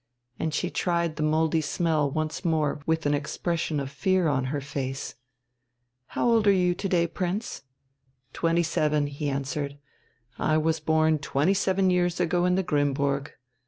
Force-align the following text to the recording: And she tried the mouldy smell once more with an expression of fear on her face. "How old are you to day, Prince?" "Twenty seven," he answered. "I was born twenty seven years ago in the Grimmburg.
And 0.39 0.51
she 0.51 0.71
tried 0.71 1.15
the 1.15 1.21
mouldy 1.21 1.61
smell 1.61 2.09
once 2.09 2.43
more 2.43 2.79
with 2.87 3.05
an 3.05 3.13
expression 3.13 3.79
of 3.79 3.91
fear 3.91 4.27
on 4.27 4.45
her 4.45 4.59
face. 4.59 5.13
"How 6.17 6.27
old 6.27 6.47
are 6.47 6.51
you 6.51 6.73
to 6.73 6.89
day, 6.89 7.05
Prince?" 7.05 7.61
"Twenty 8.33 8.63
seven," 8.63 9.05
he 9.05 9.29
answered. 9.29 9.77
"I 10.39 10.57
was 10.57 10.79
born 10.79 11.19
twenty 11.19 11.53
seven 11.53 11.91
years 11.91 12.19
ago 12.19 12.45
in 12.45 12.55
the 12.55 12.63
Grimmburg. 12.63 13.33